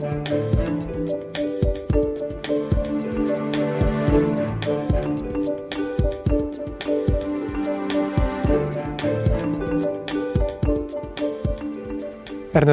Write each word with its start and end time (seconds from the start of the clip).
Ernest 0.00 0.12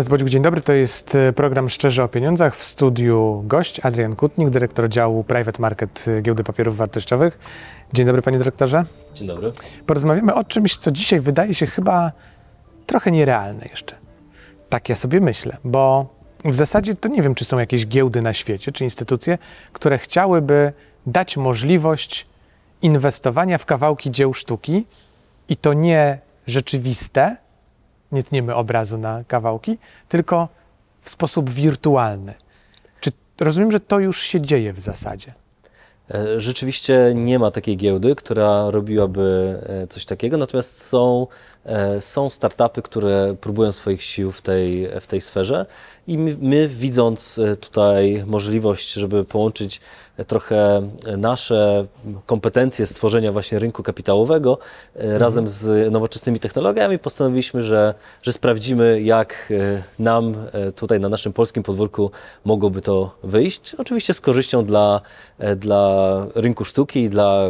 Bodziuk, 0.10 0.30
dzień 0.30 0.42
dobry. 0.42 0.62
To 0.62 0.74
jest 0.74 1.16
e, 1.16 1.34
program 1.34 1.70
Szczerze 1.70 2.04
o 2.04 2.08
Pieniądzach. 2.08 2.56
W 2.56 2.64
studiu 2.64 3.44
gość 3.46 3.86
Adrian 3.86 4.16
Kutnik, 4.16 4.50
dyrektor 4.50 4.90
działu 4.90 5.24
Private 5.24 5.62
Market 5.62 6.06
e, 6.08 6.22
Giełdy 6.22 6.44
Papierów 6.44 6.78
Wartościowych. 6.78 7.40
Dzień 7.94 8.06
dobry, 8.06 8.22
panie 8.22 8.38
dyrektorze. 8.38 8.84
Dzień 9.14 9.28
dobry. 9.28 9.52
Porozmawiamy 9.86 10.34
o 10.34 10.44
czymś, 10.44 10.78
co 10.78 10.92
dzisiaj 10.92 11.20
wydaje 11.20 11.54
się 11.54 11.66
chyba 11.66 12.12
trochę 12.86 13.12
nierealne 13.12 13.66
jeszcze. 13.70 13.96
Tak 14.70 14.90
ja 14.90 14.96
sobie 14.96 15.22
myślę, 15.22 15.58
bo 15.64 16.17
w 16.46 16.56
zasadzie 16.56 16.96
to 16.96 17.10
nie 17.10 17.22
wiem, 17.22 17.36
czy 17.36 17.46
są 17.46 17.60
jakieś 17.60 17.88
giełdy 17.88 18.22
na 18.22 18.34
świecie, 18.34 18.72
czy 18.72 18.84
instytucje, 18.84 19.38
które 19.74 19.98
chciałyby 19.98 20.74
dać 21.08 21.38
możliwość 21.38 22.28
inwestowania 22.82 23.58
w 23.58 23.66
kawałki 23.66 24.12
dzieł 24.12 24.34
sztuki 24.34 24.86
i 25.50 25.58
to 25.58 25.74
nie 25.74 26.20
rzeczywiste, 26.48 27.38
nie 28.12 28.24
tniemy 28.24 28.56
obrazu 28.56 28.98
na 28.98 29.24
kawałki, 29.28 29.78
tylko 30.10 30.48
w 31.02 31.10
sposób 31.10 31.50
wirtualny. 31.50 32.34
Czy 33.02 33.12
rozumiem, 33.40 33.72
że 33.72 33.80
to 33.80 34.00
już 34.00 34.22
się 34.22 34.42
dzieje 34.42 34.74
w 34.74 34.80
zasadzie? 34.80 35.34
E, 36.14 36.42
rzeczywiście 36.42 37.12
nie 37.16 37.40
ma 37.40 37.52
takiej 37.52 37.78
giełdy, 37.78 38.16
która 38.16 38.72
robiłaby 38.72 39.60
e, 39.84 39.88
coś 39.88 40.06
takiego, 40.06 40.38
natomiast 40.38 40.84
są, 40.84 41.28
są 42.00 42.30
startupy, 42.30 42.82
które 42.82 43.36
próbują 43.42 43.72
swoich 43.72 44.04
sił 44.04 44.32
w 44.32 44.42
tej, 44.42 44.90
w 45.02 45.08
tej 45.08 45.22
sferze 45.22 45.66
i 46.08 46.18
my, 46.18 46.38
my 46.42 46.68
widząc 46.68 47.40
tutaj 47.60 48.24
możliwość, 48.28 48.94
żeby 48.94 49.26
połączyć 49.26 49.82
trochę 50.28 50.90
nasze 51.18 51.86
kompetencje 52.26 52.88
stworzenia 52.88 53.32
właśnie 53.32 53.60
rynku 53.60 53.84
kapitałowego 53.84 54.58
mhm. 54.96 55.18
razem 55.18 55.48
z 55.48 55.92
nowoczesnymi 55.92 56.40
technologiami 56.40 57.00
postanowiliśmy, 57.00 57.64
że, 57.64 57.94
że 58.24 58.34
sprawdzimy 58.34 59.02
jak 59.02 59.54
nam 60.00 60.36
tutaj 60.76 61.00
na 61.00 61.10
naszym 61.10 61.34
polskim 61.34 61.64
podwórku 61.64 62.12
mogłoby 62.46 62.82
to 62.82 63.16
wyjść. 63.24 63.76
Oczywiście 63.76 64.14
z 64.14 64.22
korzyścią 64.22 64.66
dla, 64.66 65.02
dla 65.56 66.08
rynku 66.36 66.66
sztuki, 66.66 67.10
dla 67.10 67.50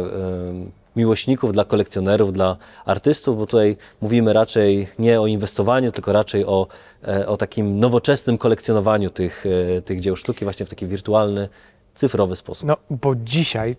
miłośników, 0.98 1.52
dla 1.52 1.64
kolekcjonerów, 1.64 2.32
dla 2.32 2.56
artystów, 2.84 3.38
bo 3.38 3.46
tutaj 3.46 3.76
mówimy 4.00 4.32
raczej 4.32 4.88
nie 4.98 5.20
o 5.20 5.26
inwestowaniu, 5.26 5.92
tylko 5.92 6.12
raczej 6.12 6.44
o, 6.46 6.66
e, 7.08 7.26
o 7.26 7.36
takim 7.36 7.80
nowoczesnym 7.80 8.38
kolekcjonowaniu 8.38 9.10
tych, 9.10 9.44
e, 9.78 9.82
tych 9.82 10.00
dzieł 10.00 10.16
sztuki 10.16 10.44
właśnie 10.44 10.66
w 10.66 10.68
taki 10.68 10.86
wirtualny, 10.86 11.48
cyfrowy 11.94 12.36
sposób. 12.36 12.68
No, 12.68 12.76
bo 12.90 13.14
dzisiaj, 13.16 13.76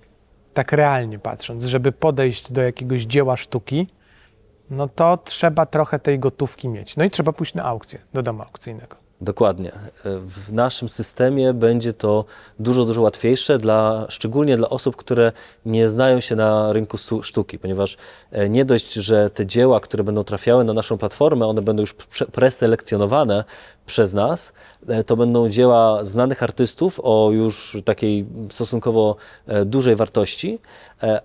tak 0.53 0.71
realnie 0.71 1.19
patrząc, 1.19 1.63
żeby 1.63 1.91
podejść 1.91 2.51
do 2.51 2.61
jakiegoś 2.61 3.01
dzieła 3.01 3.37
sztuki, 3.37 3.87
no 4.69 4.87
to 4.87 5.17
trzeba 5.17 5.65
trochę 5.65 5.99
tej 5.99 6.19
gotówki 6.19 6.69
mieć. 6.69 6.97
No 6.97 7.03
i 7.03 7.09
trzeba 7.09 7.33
pójść 7.33 7.53
na 7.53 7.63
aukcję, 7.63 7.99
do 8.13 8.21
domu 8.21 8.41
aukcyjnego. 8.41 9.08
Dokładnie. 9.21 9.71
W 10.05 10.53
naszym 10.53 10.89
systemie 10.89 11.53
będzie 11.53 11.93
to 11.93 12.25
dużo, 12.59 12.85
dużo 12.85 13.01
łatwiejsze, 13.01 13.57
dla, 13.57 14.05
szczególnie 14.09 14.57
dla 14.57 14.69
osób, 14.69 14.95
które 14.95 15.31
nie 15.65 15.89
znają 15.89 16.19
się 16.19 16.35
na 16.35 16.73
rynku 16.73 16.97
sztuki, 17.21 17.59
ponieważ 17.59 17.97
e, 18.31 18.49
nie 18.49 18.65
dość, 18.65 18.93
że 18.93 19.29
te 19.29 19.45
dzieła, 19.45 19.79
które 19.79 20.03
będą 20.03 20.23
trafiały 20.23 20.63
na 20.63 20.73
naszą 20.73 20.97
platformę, 20.97 21.45
one 21.45 21.61
będą 21.61 21.83
już 21.83 21.93
preselekcjonowane 22.31 23.43
przez 23.85 24.13
nas, 24.13 24.53
e, 24.87 25.03
to 25.03 25.17
będą 25.17 25.49
dzieła 25.49 26.05
znanych 26.05 26.43
artystów 26.43 26.99
o 27.03 27.29
już 27.31 27.77
takiej 27.85 28.25
stosunkowo 28.51 29.15
e, 29.47 29.65
dużej 29.65 29.95
wartości, 29.95 30.59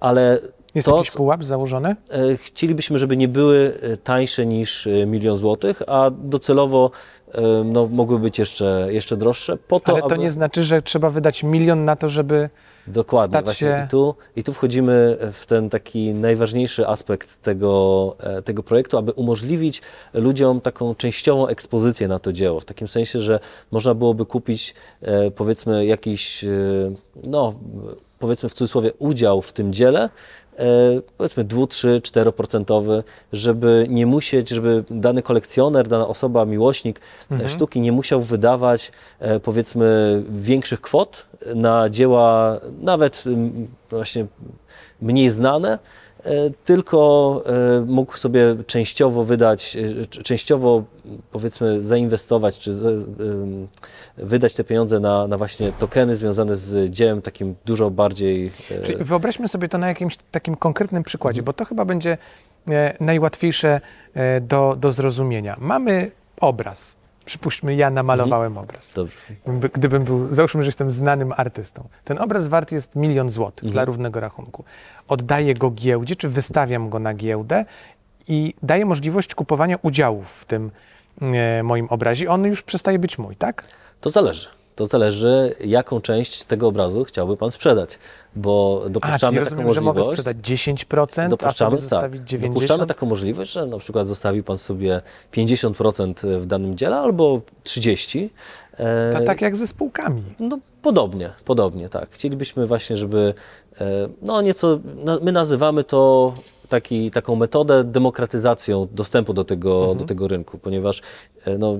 ale 0.00 0.38
jest 0.74 0.86
to, 0.86 0.96
jakiś 0.96 1.10
pułap 1.10 1.44
założony? 1.44 1.96
Chcielibyśmy, 2.38 2.98
żeby 2.98 3.16
nie 3.16 3.28
były 3.28 3.78
tańsze 4.04 4.46
niż 4.46 4.88
milion 5.06 5.36
złotych, 5.36 5.82
a 5.86 6.10
docelowo 6.10 6.90
no, 7.64 7.86
mogły 7.86 8.18
być 8.18 8.38
jeszcze, 8.38 8.86
jeszcze 8.90 9.16
droższe. 9.16 9.56
Po 9.56 9.80
to, 9.80 9.92
Ale 9.92 10.00
to 10.00 10.06
aby... 10.06 10.18
nie 10.18 10.30
znaczy, 10.30 10.64
że 10.64 10.82
trzeba 10.82 11.10
wydać 11.10 11.42
milion 11.42 11.84
na 11.84 11.96
to, 11.96 12.08
żeby 12.08 12.50
Dokładnie, 12.86 13.32
stać 13.32 13.44
właśnie. 13.44 13.68
Się... 13.68 13.84
I, 13.86 13.88
tu, 13.88 14.14
I 14.36 14.42
tu 14.42 14.52
wchodzimy 14.52 15.18
w 15.32 15.46
ten 15.46 15.70
taki 15.70 16.14
najważniejszy 16.14 16.88
aspekt 16.88 17.42
tego, 17.42 18.16
e, 18.20 18.42
tego 18.42 18.62
projektu, 18.62 18.98
aby 18.98 19.12
umożliwić 19.12 19.82
ludziom 20.14 20.60
taką 20.60 20.94
częściową 20.94 21.46
ekspozycję 21.46 22.08
na 22.08 22.18
to 22.18 22.32
dzieło. 22.32 22.60
W 22.60 22.64
takim 22.64 22.88
sensie, 22.88 23.20
że 23.20 23.40
można 23.70 23.94
byłoby 23.94 24.26
kupić 24.26 24.74
e, 25.02 25.30
powiedzmy 25.30 25.86
jakiś, 25.86 26.44
e, 26.44 26.48
no 27.24 27.54
powiedzmy 28.18 28.48
w 28.48 28.54
cudzysłowie 28.54 28.92
udział 28.98 29.42
w 29.42 29.52
tym 29.52 29.72
dziele, 29.72 30.10
powiedzmy 31.16 31.44
2, 31.44 31.66
3, 31.66 32.00
4%, 32.02 33.02
żeby 33.32 33.86
nie 33.88 34.06
musieć, 34.06 34.48
żeby 34.48 34.84
dany 34.90 35.22
kolekcjoner, 35.22 35.88
dana 35.88 36.08
osoba, 36.08 36.44
miłośnik 36.44 36.98
e, 36.98 37.34
mhm. 37.34 37.50
sztuki 37.50 37.80
nie 37.80 37.92
musiał 37.92 38.20
wydawać 38.20 38.92
e, 39.18 39.40
powiedzmy 39.40 40.22
większych 40.30 40.80
kwot 40.80 41.26
na 41.54 41.90
dzieła 41.90 42.60
nawet 42.80 43.24
właśnie 43.90 44.26
mniej 45.00 45.30
znane, 45.30 45.78
E, 45.78 46.03
tylko 46.64 47.42
e, 47.46 47.80
mógł 47.80 48.16
sobie 48.16 48.56
częściowo 48.66 49.24
wydać, 49.24 49.76
e, 49.76 50.06
częściowo 50.06 50.84
powiedzmy 51.32 51.86
zainwestować, 51.86 52.58
czy 52.58 52.72
wydać 54.16 54.54
te 54.54 54.64
pieniądze 54.64 55.00
na, 55.00 55.28
na 55.28 55.38
właśnie 55.38 55.72
tokeny 55.72 56.16
związane 56.16 56.56
z 56.56 56.90
dziełem 56.90 57.22
takim 57.22 57.54
dużo 57.64 57.90
bardziej... 57.90 58.52
Czyli 58.84 59.04
wyobraźmy 59.04 59.48
sobie 59.48 59.68
to 59.68 59.78
na 59.78 59.88
jakimś 59.88 60.16
takim 60.30 60.56
konkretnym 60.56 61.02
przykładzie, 61.02 61.42
bo 61.42 61.52
to 61.52 61.64
chyba 61.64 61.84
będzie 61.84 62.18
najłatwiejsze 63.00 63.80
do, 64.40 64.76
do 64.80 64.92
zrozumienia. 64.92 65.56
Mamy 65.60 66.10
obraz, 66.40 66.96
Przypuśćmy, 67.24 67.74
ja 67.74 67.90
namalowałem 67.90 68.52
mhm. 68.52 68.64
obraz. 68.64 68.92
Dobrze. 68.92 69.14
Gdybym 69.72 70.04
był, 70.04 70.32
załóżmy, 70.32 70.62
że 70.62 70.68
jestem 70.68 70.90
znanym 70.90 71.32
artystą. 71.36 71.88
Ten 72.04 72.18
obraz 72.18 72.48
wart 72.48 72.72
jest 72.72 72.96
milion 72.96 73.28
złotych 73.28 73.64
mhm. 73.64 73.72
dla 73.72 73.84
równego 73.84 74.20
rachunku. 74.20 74.64
Oddaję 75.08 75.54
go 75.54 75.70
giełdzie, 75.70 76.16
czy 76.16 76.28
wystawiam 76.28 76.90
go 76.90 76.98
na 76.98 77.14
giełdę 77.14 77.64
i 78.28 78.54
daję 78.62 78.86
możliwość 78.86 79.34
kupowania 79.34 79.76
udziałów 79.82 80.32
w 80.32 80.44
tym 80.44 80.70
e, 81.22 81.62
moim 81.62 81.86
obrazie. 81.90 82.30
On 82.30 82.44
już 82.44 82.62
przestaje 82.62 82.98
być 82.98 83.18
mój, 83.18 83.36
tak? 83.36 83.64
To 84.00 84.10
zależy 84.10 84.53
to 84.76 84.86
zależy, 84.86 85.54
jaką 85.64 86.00
część 86.00 86.44
tego 86.44 86.68
obrazu 86.68 87.04
chciałby 87.04 87.36
Pan 87.36 87.50
sprzedać, 87.50 87.98
bo 88.36 88.84
dopuszczamy 88.90 89.40
a, 89.40 89.44
taką 89.44 89.44
rozumiem, 89.44 89.66
możliwość. 89.66 89.74
że 89.74 89.80
mogę 89.80 90.02
sprzedać 90.02 90.36
10%, 90.36 91.28
dopuszczamy, 91.28 91.74
a 91.74 91.78
sobie 91.78 91.78
zostawić 91.78 92.20
tak, 92.20 92.40
90%? 92.40 92.48
Dopuszczamy 92.48 92.86
taką 92.86 93.06
możliwość, 93.06 93.52
że 93.52 93.66
na 93.66 93.78
przykład 93.78 94.08
zostawi 94.08 94.42
Pan 94.42 94.58
sobie 94.58 95.00
50% 95.32 96.38
w 96.38 96.46
danym 96.46 96.76
dziele 96.76 96.96
albo 96.96 97.40
30%. 97.64 98.28
To 99.18 99.24
tak 99.26 99.40
jak 99.40 99.56
ze 99.56 99.66
spółkami. 99.66 100.22
No 100.38 100.58
podobnie, 100.82 101.30
podobnie, 101.44 101.88
tak. 101.88 102.10
Chcielibyśmy 102.10 102.66
właśnie, 102.66 102.96
żeby 102.96 103.34
e, 103.80 104.08
no 104.22 104.42
nieco, 104.42 104.78
my 105.22 105.32
nazywamy 105.32 105.84
to 105.84 106.32
taki, 106.74 107.10
taką 107.10 107.36
metodę 107.36 107.84
demokratyzacją 107.84 108.88
dostępu 108.92 109.34
do 109.34 109.44
tego, 109.44 109.80
mhm. 109.80 109.98
do 109.98 110.04
tego 110.04 110.28
rynku, 110.28 110.58
ponieważ 110.58 111.02
e, 111.44 111.58
no, 111.58 111.78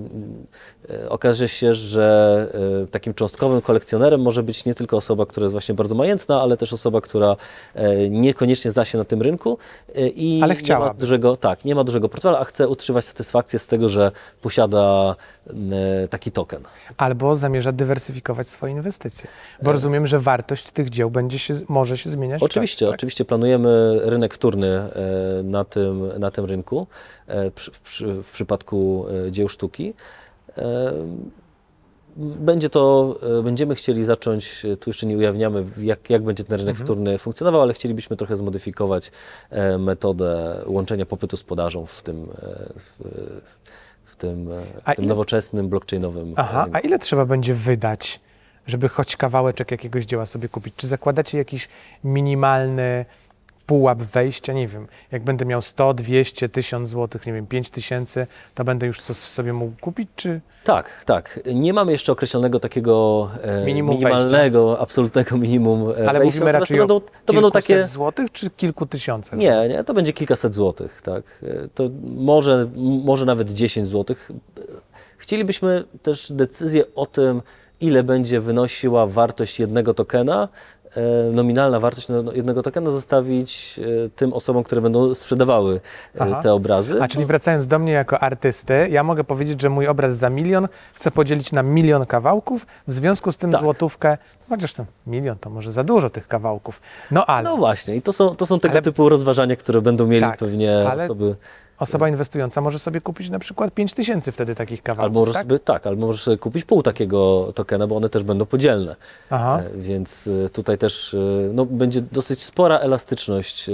e, 0.89 1.09
okaże 1.09 1.47
się, 1.47 1.73
że 1.73 2.05
e, 2.83 2.87
takim 2.87 3.13
cząstkowym 3.13 3.61
kolekcjonerem 3.61 4.21
może 4.21 4.43
być 4.43 4.65
nie 4.65 4.75
tylko 4.75 4.97
osoba, 4.97 5.25
która 5.25 5.43
jest 5.43 5.51
właśnie 5.51 5.75
bardzo 5.75 5.95
majętna, 5.95 6.41
ale 6.41 6.57
też 6.57 6.73
osoba, 6.73 7.01
która 7.01 7.35
niekoniecznie 8.09 8.71
zna 8.71 8.85
się 8.85 8.97
na 8.97 9.03
tym 9.03 9.21
rynku 9.21 9.57
i 10.15 10.39
ale 10.43 10.55
nie 10.55 10.77
ma 10.77 10.93
dużego, 10.93 11.35
tak, 11.35 11.65
nie 11.65 11.75
ma 11.75 11.83
dużego 11.83 12.09
portfela, 12.09 12.39
a 12.39 12.43
chce 12.43 12.67
utrzymać 12.67 13.05
satysfakcję 13.05 13.59
z 13.59 13.67
tego, 13.67 13.89
że 13.89 14.11
posiada 14.41 15.15
taki 16.09 16.31
token. 16.31 16.63
Albo 16.97 17.35
zamierza 17.35 17.71
dywersyfikować 17.71 18.49
swoje 18.49 18.73
inwestycje, 18.73 19.29
bo 19.61 19.71
rozumiem, 19.71 20.07
że 20.07 20.19
wartość 20.19 20.71
tych 20.71 20.89
dzieł 20.89 21.09
będzie 21.09 21.39
się, 21.39 21.53
może 21.69 21.97
się 21.97 22.09
zmieniać. 22.09 22.43
Oczywiście, 22.43 22.85
tak? 22.85 22.95
oczywiście 22.95 23.25
planujemy 23.25 23.99
rynek 24.03 24.33
wtórny 24.33 24.84
E, 24.93 25.43
na 25.43 25.63
tym, 25.63 26.19
na 26.19 26.31
tym 26.31 26.45
rynku 26.45 26.87
e, 27.27 27.51
w, 28.23 28.31
przypadku 28.33 29.05
e, 29.27 29.31
dzieł 29.31 29.49
sztuki. 29.49 29.93
Będzie 32.17 32.69
to, 32.69 33.15
będziemy 33.43 33.75
chcieli 33.75 34.05
zacząć, 34.05 34.65
tu 34.79 34.89
jeszcze 34.89 35.05
nie 35.05 35.17
ujawniamy, 35.17 35.65
jak, 35.77 36.09
jak 36.09 36.23
będzie 36.23 36.43
ten 36.43 36.59
rynek 36.59 36.71
mhm. 36.71 36.85
wtórny 36.85 37.17
funkcjonował, 37.17 37.61
ale 37.61 37.73
chcielibyśmy 37.73 38.17
trochę 38.17 38.35
zmodyfikować 38.35 39.11
metodę 39.79 40.61
łączenia 40.65 41.05
popytu 41.05 41.37
z 41.37 41.43
podażą 41.43 41.85
w 41.85 42.01
tym, 42.01 42.27
w, 42.75 43.03
w 44.05 44.15
tym, 44.15 44.49
w 44.85 44.95
tym 44.95 44.95
ile... 44.97 45.07
nowoczesnym, 45.07 45.69
blockchainowym. 45.69 46.33
Aha, 46.35 46.63
rynku. 46.63 46.77
a 46.77 46.79
ile 46.79 46.99
trzeba 46.99 47.25
będzie 47.25 47.53
wydać, 47.53 48.19
żeby 48.67 48.89
choć 48.89 49.15
kawałeczek 49.15 49.71
jakiegoś 49.71 50.05
dzieła 50.05 50.25
sobie 50.25 50.49
kupić? 50.49 50.73
Czy 50.75 50.87
zakładacie 50.87 51.37
jakiś 51.37 51.69
minimalny 52.03 53.05
pułap 53.65 53.99
wejścia, 54.03 54.53
nie 54.53 54.67
wiem, 54.67 54.87
jak 55.11 55.23
będę 55.23 55.45
miał 55.45 55.61
100, 55.61 55.93
200, 55.93 56.49
1000 56.49 56.89
złotych, 56.89 57.25
nie 57.27 57.33
wiem, 57.33 57.47
5000, 57.47 58.27
to 58.55 58.63
będę 58.63 58.87
już 58.87 59.01
coś 59.01 59.17
sobie 59.17 59.53
mógł 59.53 59.73
kupić, 59.81 60.09
czy 60.15 60.41
Tak, 60.63 61.03
tak. 61.05 61.39
Nie 61.55 61.73
mamy 61.73 61.91
jeszcze 61.91 62.11
określonego 62.11 62.59
takiego 62.59 63.29
e, 63.43 63.65
Minimum 63.65 63.95
minimalnego, 63.95 64.79
absolutnego 64.79 65.37
minimum 65.37 65.91
e, 65.91 66.09
ale 66.09 66.19
wejścia. 66.19 66.39
mówimy 66.39 66.51
raczej 66.51 66.77
to 66.77 66.81
będą, 66.81 67.01
to 67.25 67.33
będą 67.33 67.51
takie. 67.51 67.85
złotych, 67.87 68.31
czy 68.31 68.49
kilku 68.49 68.85
tysiącach? 68.85 69.39
Nie, 69.39 69.67
nie, 69.69 69.83
to 69.83 69.93
będzie 69.93 70.13
kilkaset 70.13 70.53
złotych, 70.53 71.01
tak. 71.01 71.23
E, 71.43 71.67
To 71.73 71.83
może, 72.17 72.67
może 73.03 73.25
nawet 73.25 73.49
10 73.53 73.87
złotych. 73.87 74.31
Chcielibyśmy 75.17 75.83
też 76.01 76.31
decyzję 76.31 76.83
o 76.95 77.05
tym, 77.05 77.41
ile 77.81 78.03
będzie 78.03 78.39
wynosiła 78.39 79.07
wartość 79.07 79.59
jednego 79.59 79.93
tokena, 79.93 80.49
nominalna 81.31 81.79
wartość 81.79 82.07
no- 82.09 82.31
jednego 82.33 82.63
tokena 82.63 82.91
zostawić 82.91 83.79
e, 84.05 84.09
tym 84.09 84.33
osobom, 84.33 84.63
które 84.63 84.81
będą 84.81 85.15
sprzedawały 85.15 85.81
e, 86.15 86.21
Aha. 86.21 86.39
te 86.43 86.53
obrazy. 86.53 87.01
A 87.01 87.07
czyli 87.07 87.25
wracając 87.25 87.67
do 87.67 87.79
mnie 87.79 87.91
jako 87.91 88.19
artysty, 88.19 88.87
ja 88.89 89.03
mogę 89.03 89.23
powiedzieć, 89.23 89.61
że 89.61 89.69
mój 89.69 89.87
obraz 89.87 90.17
za 90.17 90.29
milion 90.29 90.67
chcę 90.93 91.11
podzielić 91.11 91.51
na 91.51 91.63
milion 91.63 92.05
kawałków, 92.05 92.67
w 92.87 92.93
związku 92.93 93.31
z 93.31 93.37
tym 93.37 93.51
Tak. 93.51 93.61
złotówkę, 93.61 94.17
chociaż 94.49 94.73
to 94.73 94.85
milion 95.07 95.37
to 95.37 95.49
może 95.49 95.71
za 95.71 95.83
dużo 95.83 96.09
tych 96.09 96.27
kawałków. 96.27 96.81
No 97.11 97.25
ale 97.25 97.43
No 97.49 97.57
właśnie, 97.57 97.95
i 97.95 98.01
to 98.01 98.13
są, 98.13 98.35
to 98.35 98.45
są 98.45 98.59
tego 98.59 98.73
Ale- 98.73 98.81
typu 98.81 99.09
rozważania, 99.09 99.55
które 99.55 99.81
będą 99.81 100.07
mieli 100.07 100.21
Tak, 100.25 100.37
pewnie 100.39 100.87
ale- 100.91 101.03
osoby. 101.03 101.35
Osoba 101.79 102.09
inwestująca 102.09 102.61
może 102.61 102.79
sobie 102.79 103.01
kupić 103.01 103.29
na 103.29 103.39
przykład 103.39 103.73
5 103.73 103.93
tysięcy 103.93 104.31
wtedy 104.31 104.55
takich 104.55 104.83
kawałków, 104.83 105.17
Albo 105.17 105.33
tak? 105.33 105.43
sobie, 105.43 105.59
tak, 105.59 105.87
albo 105.87 106.07
możesz 106.07 106.23
sobie 106.23 106.37
kupić 106.37 106.65
pół 106.65 106.83
takiego 106.83 107.51
tokena, 107.55 107.87
bo 107.87 107.95
one 107.97 108.09
też 108.09 108.23
będą 108.23 108.45
podzielne. 108.45 108.95
Aha. 109.29 109.59
E, 109.59 109.77
Więc 109.77 110.29
e, 110.45 110.49
tutaj 110.49 110.77
też 110.77 111.13
e, 111.13 111.17
no, 111.53 111.65
będzie 111.65 112.01
dosyć 112.01 112.43
spora 112.43 112.77
elastyczność, 112.77 113.69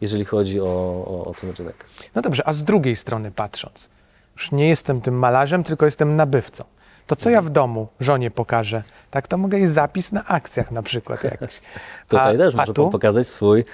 jeżeli 0.00 0.24
chodzi 0.24 0.60
o, 0.60 0.64
o, 1.06 1.24
o 1.24 1.34
ten 1.40 1.50
rynek. 1.50 1.84
No 2.14 2.22
dobrze, 2.22 2.48
a 2.48 2.52
z 2.52 2.64
drugiej 2.64 2.96
strony 2.96 3.30
patrząc, 3.30 3.88
już 4.36 4.52
nie 4.52 4.68
jestem 4.68 5.00
tym 5.00 5.18
malarzem, 5.18 5.64
tylko 5.64 5.84
jestem 5.84 6.16
nabywcą. 6.16 6.64
To 7.06 7.16
co 7.16 7.30
ja 7.30 7.42
w 7.42 7.50
domu 7.50 7.88
żonie 8.00 8.30
pokażę? 8.30 8.82
Tak, 9.10 9.28
to 9.28 9.38
mogę 9.38 9.58
i 9.58 9.66
zapis 9.66 10.12
na 10.12 10.24
akcjach 10.24 10.70
na 10.70 10.82
przykład 10.82 11.24
jakiś. 11.24 11.60
Tutaj 12.08 12.34
a, 12.34 12.38
też 12.38 12.54
może 12.54 12.74
tu? 12.74 12.90
Pokazać 12.90 13.26
swój 13.26 13.64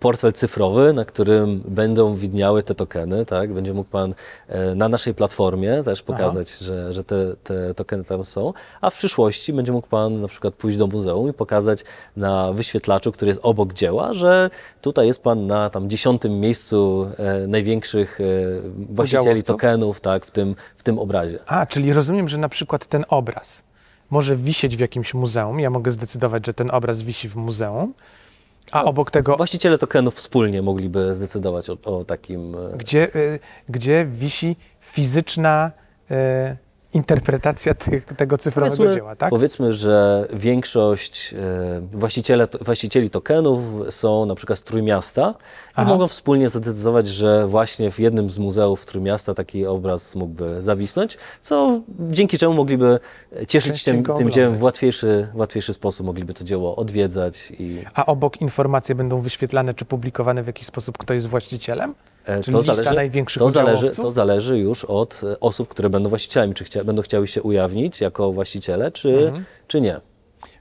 portfel 0.00 0.32
cyfrowy, 0.32 0.92
na 0.92 1.04
którym 1.04 1.62
będą 1.68 2.14
widniały 2.14 2.62
te 2.62 2.74
tokeny, 2.74 3.26
tak? 3.26 3.52
Będzie 3.52 3.74
mógł 3.74 3.90
Pan 3.90 4.14
e, 4.48 4.74
na 4.74 4.88
naszej 4.88 5.14
platformie 5.14 5.82
też 5.82 6.02
pokazać, 6.02 6.58
że, 6.58 6.92
że 6.92 7.04
te, 7.04 7.36
te 7.44 7.74
tokeny 7.74 8.04
tam 8.04 8.24
są, 8.24 8.52
a 8.80 8.90
w 8.90 8.94
przyszłości 8.94 9.52
będzie 9.52 9.72
mógł 9.72 9.88
Pan 9.88 10.20
na 10.20 10.28
przykład 10.28 10.54
pójść 10.54 10.78
do 10.78 10.86
muzeum 10.86 11.28
i 11.28 11.32
pokazać 11.32 11.84
na 12.16 12.52
wyświetlaczu, 12.52 13.12
który 13.12 13.28
jest 13.28 13.40
obok 13.42 13.72
dzieła, 13.72 14.12
że 14.12 14.50
tutaj 14.80 15.06
jest 15.06 15.22
Pan 15.22 15.46
na 15.46 15.70
tam 15.70 15.90
dziesiątym 15.90 16.40
miejscu 16.40 17.08
e, 17.18 17.46
największych 17.46 18.20
e, 18.20 18.24
właścicieli 18.94 19.42
tokenów, 19.42 20.00
tak? 20.00 20.26
W 20.26 20.30
tym, 20.30 20.56
w 20.76 20.82
tym 20.82 20.98
obrazie. 20.98 21.38
A, 21.46 21.66
czyli 21.66 21.92
rozumiem, 21.92 22.28
że 22.28 22.38
na 22.38 22.48
przykład 22.48 22.86
ten 22.86 23.04
obraz 23.08 23.62
może 24.10 24.36
wisieć 24.36 24.76
w 24.76 24.80
jakimś 24.80 25.14
muzeum. 25.14 25.60
Ja 25.60 25.70
mogę 25.70 25.90
zdecydować, 25.90 26.46
że 26.46 26.54
ten 26.54 26.70
obraz 26.70 27.02
wisi 27.02 27.28
w 27.28 27.36
muzeum, 27.36 27.94
a 28.72 28.84
obok 28.84 29.10
tego, 29.10 29.36
Właściciele 29.36 29.78
tokenów 29.78 30.14
wspólnie 30.14 30.62
mogliby 30.62 31.14
zdecydować 31.14 31.70
o, 31.70 31.76
o 31.84 32.04
takim... 32.04 32.54
e, 32.54 32.76
gdzie, 32.76 33.14
y, 33.16 33.38
gdzie 33.68 34.06
wisi 34.06 34.56
fizyczna 34.80 35.70
y, 36.10 36.14
interpretacja 36.94 37.74
tych, 37.74 38.04
tego 38.04 38.38
cyfrowego 38.38 38.94
dzieła, 38.94 39.16
tak? 39.16 39.30
Powiedzmy, 39.30 39.72
że 39.72 40.26
większość 40.32 41.34
e, 41.34 41.80
właściciele, 41.92 42.48
właścicieli 42.60 43.10
tokenów 43.10 43.60
są 43.90 44.26
na 44.26 44.34
przykład 44.34 44.58
z 44.58 44.62
Trójmiasta 44.62 45.34
i 45.68 45.72
Aha. 45.74 45.90
mogą 45.90 46.08
wspólnie 46.08 46.48
zadecydować, 46.48 47.08
że 47.08 47.46
właśnie 47.46 47.90
w 47.90 47.98
jednym 47.98 48.30
z 48.30 48.38
muzeów 48.38 48.86
Trójmiasta 48.86 49.34
taki 49.34 49.66
obraz 49.66 50.14
mógłby 50.14 50.62
zawisnąć, 50.62 51.18
co 51.42 51.80
dzięki 52.10 52.38
czemu 52.38 52.54
mogliby 52.54 52.98
cieszyć 53.48 53.72
Częściej 53.72 54.02
tym, 54.02 54.16
tym 54.16 54.30
dziełem 54.30 54.56
w 54.56 54.62
łatwiejszy, 54.62 55.28
w 55.34 55.36
łatwiejszy 55.36 55.74
sposób, 55.74 56.06
mogliby 56.06 56.34
to 56.34 56.44
dzieło 56.44 56.76
odwiedzać 56.76 57.52
i 57.58 57.84
A 57.94 58.06
obok 58.06 58.40
informacje 58.40 58.94
będą 58.94 59.20
wyświetlane 59.20 59.74
czy 59.74 59.84
publikowane 59.84 60.42
w 60.42 60.46
jakiś 60.46 60.66
sposób, 60.66 60.98
kto 60.98 61.14
jest 61.14 61.26
właścicielem? 61.26 61.94
E, 62.26 62.40
Czyli 62.42 62.56
lista 62.56 62.92
największych 62.92 63.40
to 63.40 63.50
zależy, 63.50 63.90
to 63.90 64.10
zależy 64.10 64.58
już 64.58 64.84
od 64.84 65.20
e, 65.24 65.40
osób, 65.40 65.68
które 65.68 65.90
będą 65.90 66.08
właścicielami, 66.08 66.54
czy 66.54 66.64
chcia, 66.64 66.84
będą 66.84 67.02
chciały 67.02 67.26
się 67.26 67.42
ujawnić 67.42 68.00
jako 68.00 68.32
właściciele, 68.32 68.90
czy, 68.90 69.26
Mhm. 69.26 69.44
czy 69.68 69.80
nie. 69.80 70.00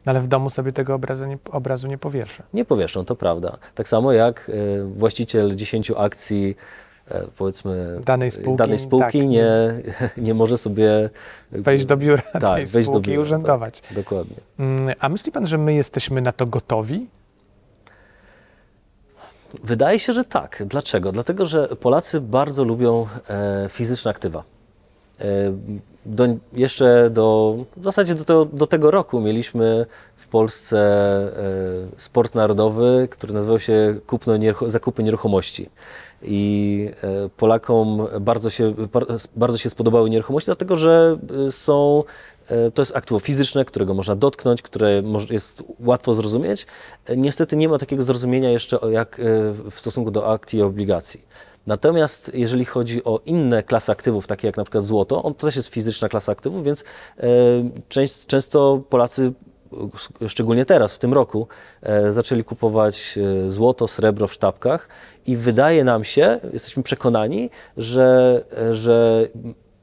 No 0.06 0.10
ale 0.10 0.22
w 0.22 0.28
domu 0.28 0.50
sobie 0.50 0.72
tego 0.72 0.96
obrazu 0.96 1.26
nie, 1.26 1.38
obrazu 1.52 1.88
nie 1.88 1.98
powieszę. 1.98 2.44
Nie 2.54 2.66
to 3.06 3.16
prawda. 3.16 3.58
Tak 3.76 3.88
samo 3.88 4.14
jak 4.14 4.52
e, 4.54 4.84
właściciel 4.84 5.56
10 5.56 5.92
akcji, 5.98 6.56
powiedzmy, 7.38 8.00
Danej 8.06 8.32
spółki, 8.32 8.58
danej 8.58 8.80
spółki 8.80 9.20
tak, 9.20 9.28
nie, 9.28 9.50
nie 10.18 10.34
może 10.34 10.58
sobie 10.58 11.10
Wejść 11.52 11.86
do 11.86 11.98
biura 11.98 12.22
tak, 12.34 12.56
tej 12.56 12.66
do 12.66 12.84
spółki 12.84 13.10
i 13.10 13.14
biura, 13.14 13.22
urzędować. 13.22 13.82
Tak, 13.82 13.94
dokładnie. 13.94 14.36
Mm, 14.60 14.96
A 15.00 15.10
myśli 15.10 15.32
pan, 15.32 15.48
że 15.48 15.58
my 15.58 15.74
jesteśmy 15.74 16.22
na 16.22 16.32
to 16.32 16.46
gotowi? 16.46 17.08
Wydaje 19.64 20.00
się, 20.00 20.14
że 20.14 20.24
tak. 20.26 20.64
Dlaczego? 20.66 21.12
Dlatego, 21.12 21.46
że 21.46 21.68
Polacy 21.68 22.22
bardzo 22.22 22.64
lubią 22.64 23.08
e, 23.30 23.68
fizyczne 23.70 24.12
aktywa. 24.12 24.44
E, 25.20 25.24
do, 26.06 26.28
jeszcze 26.54 27.10
do, 27.10 27.56
w 27.78 27.84
zasadzie 27.84 28.16
do, 28.16 28.26
tego- 28.26 28.46
do 28.46 28.68
tego 28.68 28.92
roku 28.92 29.20
mieliśmy 29.20 29.86
w 30.16 30.28
Polsce 30.28 30.78
e, 30.78 32.00
sport 32.00 32.36
narodowy, 32.36 33.08
który 33.12 33.34
nazywał 33.34 33.60
się 33.60 33.96
kupno, 34.08 34.38
nierucho, 34.38 34.70
zakupy 34.70 35.04
nieruchomości. 35.04 35.70
I 36.24 36.90
e, 37.04 37.30
Polakom 37.38 38.08
bardzo 38.22 38.50
się, 38.50 38.74
bar- 38.94 39.06
bardzo 39.36 39.58
się 39.58 39.70
spodobały 39.70 40.10
nieruchomości, 40.10 40.46
dlatego 40.46 40.78
że 40.78 41.18
e, 41.48 41.52
są 41.52 42.04
To 42.74 42.82
jest 42.82 42.96
aktywo 42.96 43.20
fizyczne, 43.20 43.66
którego 43.66 43.94
można 43.94 44.16
dotknąć, 44.16 44.62
które 44.62 45.04
jest 45.30 45.64
łatwo 45.80 46.14
zrozumieć. 46.14 46.66
E, 47.06 47.18
Niestety 47.18 47.56
nie 47.56 47.70
ma 47.70 47.78
takiego 47.78 48.04
zrozumienia 48.04 48.50
jeszcze 48.50 48.80
jak 48.92 49.20
e, 49.20 49.24
w 49.72 49.80
stosunku 49.80 50.12
do 50.12 50.32
akcji 50.32 50.60
i 50.60 50.62
obligacji. 50.62 51.26
Natomiast 51.68 52.32
jeżeli 52.34 52.66
chodzi 52.66 53.04
o 53.04 53.20
inne 53.26 53.64
klasy 53.64 53.92
aktywów, 53.92 54.28
takie 54.28 54.48
jak 54.48 54.58
na 54.58 54.64
przykład 54.64 54.86
złoto, 54.86 55.24
on 55.24 55.34
to 55.34 55.48
też 55.48 55.56
jest 55.56 55.68
fizyczna 55.68 56.10
klasa 56.10 56.32
aktywów, 56.32 56.64
więc 56.64 56.84
e, 57.18 57.24
częst, 57.90 58.26
często 58.28 58.82
Polacy, 58.90 59.34
e, 60.22 60.30
szczególnie 60.30 60.66
teraz, 60.66 60.94
w 60.94 61.00
tym 61.00 61.14
roku, 61.14 61.48
e, 61.82 62.12
zaczęli 62.14 62.44
kupować 62.44 63.18
e, 63.46 63.52
złoto, 63.52 63.88
srebro 63.88 64.28
w 64.28 64.34
sztabkach 64.34 64.88
i 65.28 65.38
wydaje 65.38 65.84
nam 65.84 66.04
się, 66.04 66.40
jesteśmy 66.54 66.84
przekonani, 66.84 67.50
że, 67.78 68.42
e, 68.58 68.74
że 68.74 69.28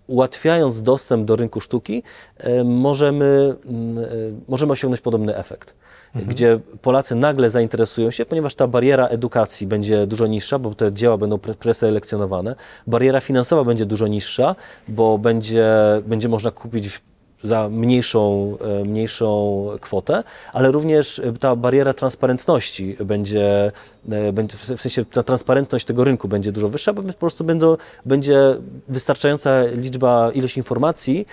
ułatwiając 0.09 0.83
dostęp 0.83 1.25
do 1.25 1.37
rynku 1.37 1.61
sztuki, 1.61 2.03
e, 2.39 2.65
możemy, 2.65 3.57
mm, 3.67 3.99
e, 3.99 4.07
możemy 4.49 4.73
osiągnąć 4.73 5.01
podobny 5.01 5.37
efekt. 5.37 5.75
Gdzie 6.15 6.61
Polacy 6.83 7.15
nagle 7.15 7.51
zainteresują 7.51 8.11
się, 8.11 8.27
ponieważ 8.27 8.55
ta 8.55 8.67
bariera 8.67 9.07
edukacji 9.07 9.67
będzie 9.67 10.07
dużo 10.07 10.27
niższa, 10.27 10.59
bo 10.59 10.75
te 10.75 10.93
dzieła 10.93 11.17
będą 11.17 11.37
pre- 11.37 11.55
preselekcjonowane. 11.55 12.55
Bariera 12.87 13.21
finansowa 13.21 13.65
będzie 13.65 13.87
dużo 13.87 14.07
niższa, 14.07 14.57
bo 14.89 15.19
będzie, 15.19 15.69
będzie 16.07 16.29
można 16.29 16.51
kupić 16.51 17.01
za 17.45 17.69
mniejszą, 17.69 18.57
e, 18.61 18.85
mniejszą 18.85 19.67
kwotę, 19.81 20.23
ale 20.53 20.73
również 20.73 21.19
e, 21.19 21.33
ta 21.33 21.57
bariera 21.57 21.95
transparentności 21.95 22.97
będzie, 23.05 23.73
e, 24.11 24.33
będzie, 24.33 24.57
w 24.57 24.81
sensie 24.81 25.05
ta 25.05 25.23
transparentność 25.23 25.85
tego 25.85 26.05
rynku 26.05 26.29
będzie 26.29 26.53
dużo 26.53 26.69
wyższa, 26.69 26.93
bo 26.93 27.03
po 27.03 27.13
prostu 27.13 27.45
będą, 27.45 27.77
będzie 28.07 28.57
wystarczająca 28.89 29.63
liczba, 29.65 30.31
ilość 30.35 30.57
informacji 30.57 31.27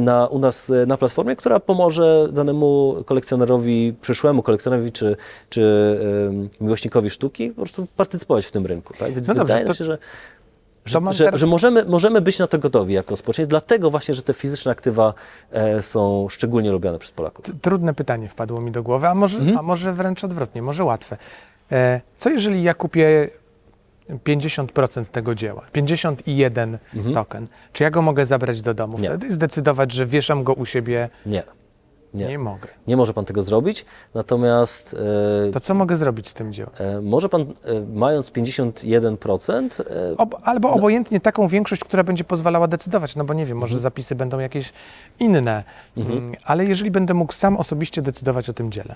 na, 0.00 0.26
u 0.26 0.38
nas 0.38 0.72
na 0.86 0.96
platformie, 0.96 1.36
która 1.36 1.60
pomoże 1.60 2.28
danemu 2.32 2.96
kolekcjonerowi, 3.06 3.94
przyszłemu 4.00 4.42
kolekcjonerowi 4.42 4.92
czy, 4.92 5.16
czy 5.50 5.98
miłośnikowi 6.60 7.10
sztuki 7.10 7.50
po 7.50 7.62
prostu 7.62 7.86
partycypować 7.96 8.46
w 8.46 8.50
tym 8.50 8.66
rynku. 8.66 8.94
Tak? 8.98 9.12
Więc 9.12 9.26
No 9.26 9.34
dobrze, 9.34 9.54
wydaje 9.54 9.66
to- 9.66 9.74
się, 9.74 9.84
że 9.84 9.98
że, 10.86 11.00
teraz- 11.24 11.40
że 11.40 11.46
możemy, 11.46 11.84
możemy 11.84 12.20
być 12.20 12.38
na 12.38 12.46
to 12.46 12.58
gotowi 12.58 12.94
jako 12.94 13.16
społeczeństwo, 13.16 13.50
dlatego 13.50 13.90
właśnie, 13.90 14.14
że 14.14 14.22
te 14.22 14.34
fizyczne 14.34 14.72
aktywa 14.72 15.14
e, 15.52 15.82
są 15.82 16.26
szczególnie 16.30 16.70
lubiane 16.70 16.98
przez 16.98 17.12
Polaków. 17.12 17.44
Trudne 17.62 17.94
pytanie 17.94 18.28
wpadło 18.28 18.60
mi 18.60 18.70
do 18.70 18.82
głowy, 18.82 19.08
a 19.08 19.14
może, 19.14 19.38
Mhm. 19.38 19.58
a 19.58 19.62
może 19.62 19.92
wręcz 19.92 20.24
odwrotnie, 20.24 20.62
może 20.62 20.84
łatwe. 20.84 21.16
E, 21.72 22.00
co 22.16 22.30
jeżeli 22.30 22.62
ja 22.62 22.74
kupię 22.74 23.28
50% 24.24 25.04
tego 25.10 25.34
dzieła, 25.34 25.62
51 25.72 26.78
Mhm. 26.94 27.14
token? 27.14 27.46
Czy 27.72 27.82
ja 27.82 27.90
go 27.90 28.02
mogę 28.02 28.26
zabrać 28.26 28.62
do 28.62 28.74
domu 28.74 28.98
Nie. 28.98 29.08
wtedy 29.08 29.26
i 29.26 29.32
zdecydować, 29.32 29.92
że 29.92 30.06
wieszam 30.06 30.44
go 30.44 30.52
u 30.54 30.66
siebie? 30.66 31.08
Nie, 31.26 31.42
Nie, 32.14 32.26
nie, 32.26 32.38
mogę. 32.38 32.68
nie 32.86 32.96
może 32.96 33.14
Pan 33.14 33.24
tego 33.24 33.42
zrobić, 33.42 33.84
natomiast 34.14 34.96
e, 35.48 35.50
To 35.52 35.60
co 35.60 35.74
mogę 35.74 35.96
zrobić 35.96 36.28
z 36.28 36.34
tym 36.34 36.52
dziełem? 36.52 36.72
e, 36.78 37.00
może 37.00 37.28
Pan, 37.28 37.40
e, 37.42 37.46
mając 37.94 38.30
51%, 38.30 39.80
e, 39.80 40.16
Ob, 40.16 40.34
albo 40.42 40.70
obojętnie 40.72 41.20
taką 41.20 41.48
większość, 41.48 41.84
która 41.84 42.04
będzie 42.04 42.24
pozwalała 42.24 42.68
decydować, 42.68 43.16
no 43.16 43.24
bo 43.24 43.34
nie 43.34 43.46
wiem, 43.46 43.58
może 43.58 43.70
Mhm. 43.72 43.80
zapisy 43.82 44.14
będą 44.14 44.38
jakieś 44.38 44.72
inne, 45.20 45.64
Mm, 45.96 46.32
ale 46.44 46.64
jeżeli 46.64 46.90
będę 46.90 47.14
mógł 47.14 47.32
sam 47.32 47.56
osobiście 47.56 48.02
decydować 48.02 48.50
o 48.50 48.52
tym 48.52 48.72
dziele. 48.72 48.94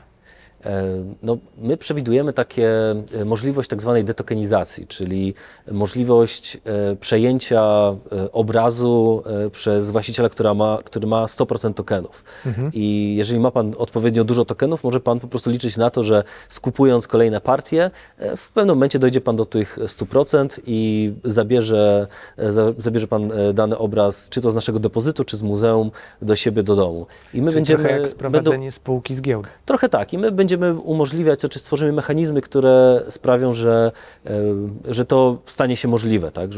E, 0.66 1.04
no, 1.22 1.38
my 1.58 1.76
przewidujemy 1.76 2.32
takie 2.32 2.94
e, 3.20 3.24
możliwość 3.24 3.68
tak 3.68 3.82
zwanej 3.82 4.04
detokenizacji, 4.04 4.86
czyli 4.86 5.34
możliwość 5.70 6.56
e, 6.56 6.96
przejęcia 6.96 7.62
obrazu 8.32 9.22
przez 9.52 9.90
właściciela, 9.90 10.28
która 10.28 10.54
ma, 10.54 10.78
który 10.84 11.06
ma 11.06 11.26
100% 11.26 11.74
tokenów. 11.74 12.24
Mhm. 12.46 12.70
I 12.74 13.14
jeżeli 13.16 13.40
ma 13.40 13.50
Pan 13.50 13.74
odpowiednio 13.78 14.24
dużo 14.24 14.44
tokenów, 14.44 14.84
może 14.84 15.00
Pan 15.00 15.20
po 15.20 15.28
prostu 15.28 15.50
liczyć 15.50 15.76
na 15.76 15.90
to, 15.90 16.02
że 16.02 16.24
skupując 16.48 17.06
kolejne 17.06 17.40
partie, 17.40 17.90
w 18.36 18.52
pewnym 18.52 18.76
momencie 18.76 18.98
dojdzie 18.98 19.20
Pan 19.20 19.36
do 19.36 19.44
tych 19.44 19.78
100% 19.78 20.60
i 20.66 21.12
zabierze, 21.24 22.06
zabierze 22.78 23.08
Pan 23.08 23.32
dany 23.54 23.78
obraz, 23.78 24.28
czy 24.28 24.40
to 24.40 24.50
z 24.50 24.54
naszego 24.54 24.78
depozytu, 24.78 25.24
czy 25.24 25.36
z 25.36 25.42
muzeum, 25.42 25.90
do 26.22 26.36
siebie, 26.36 26.62
do 26.62 26.76
domu. 26.76 27.06
I 27.34 27.42
my 27.42 27.44
Czyli 27.44 27.54
będziemy. 27.54 27.82
Trochę 27.82 27.98
jak 27.98 28.08
sprowadzenie 28.08 28.58
będą, 28.58 28.70
spółki 28.70 29.14
z 29.14 29.20
giełdy. 29.20 29.48
Trochę 29.66 29.88
tak. 29.88 30.12
I 30.12 30.18
my 30.18 30.32
będziemy 30.32 30.51
będziemy 30.56 30.80
umożliwiać, 30.80 31.40
czy 31.50 31.58
stworzymy 31.58 31.92
mechanizmy, 31.92 32.40
które 32.40 33.02
sprawią, 33.10 33.52
że, 33.52 33.92
e, 34.26 34.30
że 34.84 35.04
to 35.04 35.38
stanie 35.46 35.76
się 35.76 35.88
możliwe, 35.88 36.30
tak? 36.30 36.50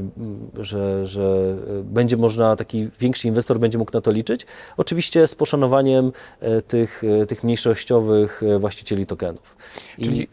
że, 0.58 1.06
że, 1.06 1.56
będzie 1.84 2.16
można, 2.16 2.56
taki 2.56 2.88
większy 3.00 3.28
inwestor 3.28 3.58
będzie 3.58 3.78
mógł 3.78 3.92
na 3.94 4.00
to 4.00 4.12
liczyć. 4.12 4.46
Oczywiście 4.76 5.28
z 5.28 5.34
poszanowaniem 5.34 6.12
e, 6.40 6.62
tych, 6.62 7.02
e, 7.22 7.26
tych 7.26 7.44
mniejszościowych 7.44 8.42
właścicieli 8.60 9.06
tokenów. 9.06 9.56
Czyli 10.02 10.22
I... 10.22 10.28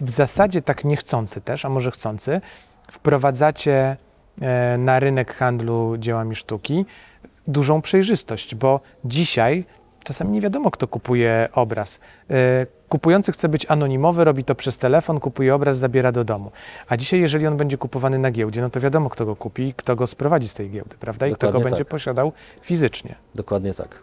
w 0.00 0.10
zasadzie 0.10 0.62
tak 0.62 0.84
niechcący 0.84 1.40
też, 1.40 1.64
a 1.64 1.68
może 1.68 1.90
chcący, 1.90 2.40
wprowadzacie 2.90 3.96
na 4.78 5.00
rynek 5.00 5.34
handlu 5.34 5.96
dziełami 5.98 6.36
sztuki 6.36 6.84
dużą 7.46 7.82
przejrzystość, 7.82 8.54
bo 8.54 8.80
dzisiaj 9.04 9.64
czasami 10.04 10.30
nie 10.30 10.40
wiadomo, 10.40 10.70
kto 10.70 10.88
kupuje 10.88 11.48
obraz. 11.52 12.00
Kupujący 12.88 13.32
chce 13.32 13.48
być 13.48 13.66
anonimowy, 13.66 14.24
robi 14.24 14.44
to 14.44 14.54
przez 14.54 14.78
telefon, 14.78 15.20
kupuje 15.20 15.54
obraz, 15.54 15.78
zabiera 15.78 16.12
do 16.12 16.24
domu. 16.24 16.50
A 16.88 16.96
dzisiaj, 16.96 17.20
jeżeli 17.20 17.46
on 17.46 17.56
będzie 17.56 17.78
kupowany 17.78 18.18
na 18.18 18.30
giełdzie, 18.30 18.60
no 18.60 18.70
to 18.70 18.80
wiadomo, 18.80 19.10
kto 19.10 19.26
go 19.26 19.36
kupi 19.36 19.62
i 19.62 19.74
kto 19.74 19.96
go 19.96 20.06
sprowadzi 20.06 20.48
z 20.48 20.54
tej 20.54 20.70
giełdy, 20.70 20.96
prawda? 21.00 21.26
I 21.26 21.30
Dokładnie 21.30 21.50
kto 21.50 21.58
go 21.58 21.64
tak. 21.64 21.70
będzie 21.70 21.84
posiadał 21.84 22.32
fizycznie. 22.62 23.14
Dokładnie 23.34 23.74
tak. 23.74 23.98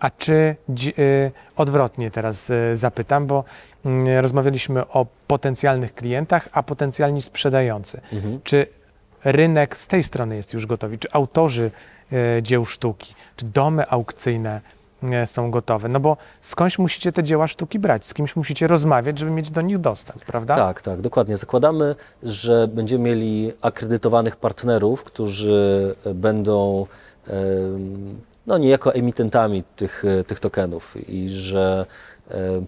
A 0.00 0.10
czy 0.10 0.56
y, 0.98 1.32
odwrotnie 1.56 2.10
teraz 2.10 2.50
y, 2.50 2.76
zapytam, 2.76 3.26
bo 3.26 3.44
y, 3.86 4.22
rozmawialiśmy 4.22 4.88
o 4.88 5.06
potencjalnych 5.26 5.94
klientach, 5.94 6.48
a 6.52 6.62
potencjalni 6.62 7.22
sprzedający. 7.22 8.00
Mhm. 8.12 8.40
Czy 8.44 8.66
rynek 9.24 9.76
z 9.76 9.86
tej 9.86 10.02
strony 10.02 10.36
jest 10.36 10.54
już 10.54 10.66
gotowy? 10.66 10.98
Czy 10.98 11.08
autorzy 11.12 11.70
y, 12.12 12.42
dzieł 12.42 12.64
sztuki, 12.66 13.14
czy 13.36 13.46
domy 13.46 13.88
aukcyjne 13.88 14.60
są 15.26 15.50
gotowe. 15.50 15.88
No 15.88 16.00
bo 16.00 16.16
skądś 16.40 16.78
musicie 16.78 17.12
te 17.12 17.22
dzieła 17.22 17.46
sztuki 17.46 17.78
brać, 17.78 18.06
z 18.06 18.14
kimś 18.14 18.36
musicie 18.36 18.66
rozmawiać, 18.66 19.18
żeby 19.18 19.30
mieć 19.30 19.50
do 19.50 19.62
nich 19.62 19.78
dostęp, 19.78 20.24
prawda? 20.24 20.56
Tak, 20.56 20.82
tak, 20.82 21.00
dokładnie. 21.00 21.36
Zakładamy, 21.36 21.94
że 22.22 22.68
będziemy 22.68 23.04
mieli 23.04 23.52
akredytowanych 23.62 24.36
partnerów, 24.36 25.04
którzy 25.04 25.94
będą 26.14 26.86
no, 28.46 28.58
niejako 28.58 28.94
emitentami 28.94 29.64
tych, 29.76 30.04
tych 30.26 30.40
tokenów 30.40 30.94
i 31.08 31.28
że 31.28 31.86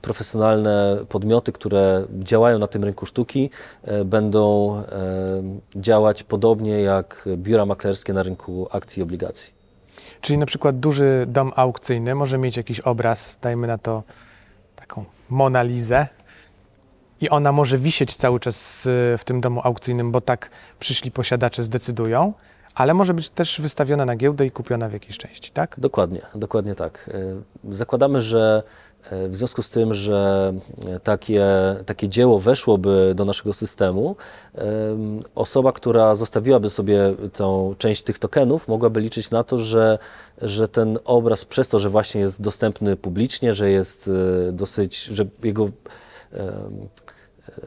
profesjonalne 0.02 0.98
podmioty, 1.08 1.52
które 1.52 2.04
działają 2.18 2.58
na 2.58 2.66
tym 2.66 2.84
rynku 2.84 3.06
sztuki, 3.06 3.50
e, 3.84 4.04
będą 4.04 4.82
działać 5.76 6.22
podobnie 6.22 6.80
jak 6.82 7.28
biura 7.36 7.66
maklerskie 7.66 8.12
na 8.12 8.22
rynku 8.22 8.68
akcji 8.70 9.00
i 9.00 9.02
obligacji. 9.02 9.59
Czyli 10.20 10.38
na 10.38 10.46
przykład 10.46 10.80
duży 10.80 11.24
dom 11.28 11.52
aukcyjny 11.56 12.14
może 12.14 12.38
mieć 12.38 12.56
jakiś 12.56 12.80
obraz, 12.80 13.38
dajmy 13.42 13.66
na 13.66 13.78
to 13.78 14.02
taką 14.76 15.04
Monalizę 15.28 16.06
i 17.20 17.30
ona 17.30 17.52
może 17.52 17.78
wisieć 17.78 18.16
cały 18.16 18.40
czas 18.40 18.86
y, 18.86 19.18
w 19.18 19.24
tym 19.24 19.40
domu 19.40 19.60
aukcyjnym, 19.64 20.12
bo 20.12 20.20
tak 20.20 20.50
przyszli 20.78 21.10
posiadacze 21.10 21.64
zdecydują, 21.64 22.32
ale 22.74 22.94
może 22.94 23.14
być 23.14 23.30
też 23.30 23.60
wystawiona 23.60 24.04
na 24.04 24.16
giełdę 24.16 24.46
i 24.46 24.50
kupiona 24.50 24.88
w 24.88 24.92
jakiejś 24.92 25.18
części, 25.18 25.50
tak? 25.50 25.74
Dokładnie, 25.78 26.20
dokładnie 26.34 26.74
tak. 26.74 27.10
Y, 27.68 27.74
zakładamy, 27.74 28.20
że 28.20 28.62
w 29.28 29.36
związku 29.36 29.62
z 29.62 29.70
tym, 29.70 29.94
że 29.94 30.52
takie, 31.02 31.46
takie 31.86 32.08
dzieło 32.08 32.38
weszłoby 32.38 33.12
do 33.16 33.24
naszego 33.24 33.52
systemu, 33.52 34.16
osoba, 35.34 35.72
która 35.72 36.14
zostawiłaby 36.14 36.70
sobie 36.70 37.14
tą 37.32 37.74
część 37.78 38.02
tych 38.02 38.18
tokenów, 38.18 38.68
mogłaby 38.68 39.00
liczyć 39.00 39.30
na 39.30 39.44
to, 39.44 39.58
że, 39.58 39.98
że 40.42 40.68
ten 40.68 40.98
obraz 41.04 41.44
przez 41.44 41.68
to, 41.68 41.78
że 41.78 41.90
właśnie 41.90 42.20
jest 42.20 42.42
dostępny 42.42 42.96
publicznie, 42.96 43.54
że 43.54 43.70
jest 43.70 44.10
e, 44.48 44.52
dosyć, 44.52 45.04
że 45.04 45.26
jego 45.42 45.68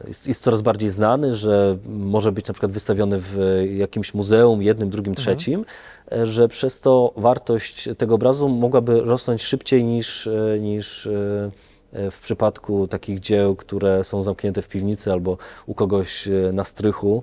jest, 0.08 0.28
jest, 0.28 0.42
coraz 0.42 0.62
bardziej 0.62 0.90
znany, 0.90 1.36
że 1.36 1.78
może 1.86 2.32
być 2.32 2.48
na 2.48 2.54
przykład 2.54 2.72
wystawiony 2.72 3.18
w 3.20 3.64
jakimś 3.76 4.14
muzeum, 4.14 4.62
jednym, 4.62 4.90
drugim, 4.90 5.10
mhm. 5.10 5.24
trzecim, 5.24 5.64
mhm. 6.04 6.26
że 6.26 6.48
przez 6.48 6.80
to 6.80 7.12
wartość 7.16 7.88
tego 7.98 8.14
obrazu 8.14 8.48
mogłaby 8.48 9.00
rosnąć 9.00 9.42
szybciej 9.42 9.84
niż, 9.84 10.26
e, 10.26 10.58
niż 10.60 11.06
e, 11.06 11.10
w 12.10 12.20
przypadku 12.20 12.86
takich 12.86 13.20
dzieł, 13.20 13.56
które 13.56 14.04
są 14.04 14.22
zamknięte 14.22 14.62
w 14.62 14.68
piwnicy 14.68 15.12
albo 15.12 15.38
u 15.66 15.74
kogoś 15.74 16.28
na 16.52 16.64
strychu. 16.64 17.22